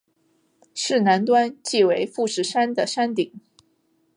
[0.73, 3.31] 市南端即为富士山的山顶。